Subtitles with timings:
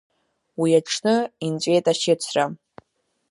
[0.59, 1.15] Уи аҽны
[1.45, 2.45] инҵәеит ашьыцра…